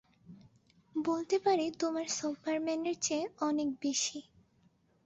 বলতে 0.95 1.35
পারি 1.39 1.65
তোমার 1.81 2.07
সুপারম্যানের 2.17 2.97
চেয়ে 3.01 3.25
অনেক 3.41 3.69
বেশি। 3.81 4.19